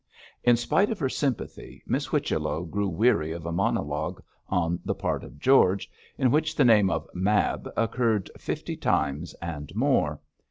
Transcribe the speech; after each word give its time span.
In 0.43 0.57
spite 0.57 0.89
of 0.89 0.97
her 0.97 1.09
sympathy, 1.09 1.83
Miss 1.85 2.07
Whichello 2.07 2.63
grew 2.63 2.87
weary 2.89 3.31
of 3.33 3.45
a 3.45 3.51
monologue 3.51 4.19
on 4.49 4.79
the 4.83 4.95
part 4.95 5.23
of 5.23 5.37
George, 5.37 5.91
in 6.17 6.31
which 6.31 6.55
the 6.55 6.65
name 6.65 6.89
of 6.89 7.07
'Mab' 7.13 7.69
occurred 7.77 8.31
fifty 8.35 8.75
times 8.75 9.35
and 9.43 9.71
more. 9.75 10.19